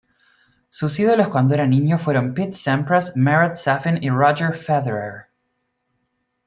Sus 0.69 0.97
ídolos 0.99 1.27
cuando 1.27 1.53
era 1.53 1.67
niño 1.67 1.99
fueron 1.99 2.33
Pete 2.33 2.53
Sampras, 2.53 3.15
Marat 3.15 3.53
Safin 3.53 4.01
y 4.01 4.09
Roger 4.09 4.51
Federer. 4.55 5.27